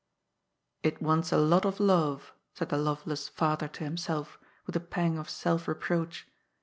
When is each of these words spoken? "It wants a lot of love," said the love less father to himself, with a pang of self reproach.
"It 0.81 0.99
wants 0.99 1.31
a 1.31 1.37
lot 1.37 1.63
of 1.63 1.79
love," 1.79 2.33
said 2.55 2.69
the 2.69 2.77
love 2.79 3.05
less 3.05 3.27
father 3.27 3.67
to 3.67 3.83
himself, 3.83 4.39
with 4.65 4.75
a 4.75 4.79
pang 4.79 5.19
of 5.19 5.29
self 5.29 5.67
reproach. 5.67 6.25